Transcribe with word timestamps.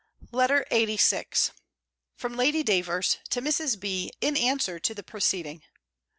LETTER 0.31 0.65
LXXXVI 0.71 1.51
_From 2.19 2.35
Lady 2.35 2.63
Davers 2.63 3.17
to 3.29 3.39
Mrs. 3.39 3.79
B. 3.79 4.09
in 4.19 4.35
answer 4.35 4.79
to 4.79 4.95
the 4.95 5.03
preceding. 5.03 5.61